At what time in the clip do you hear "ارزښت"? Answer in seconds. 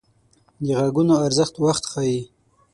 1.25-1.55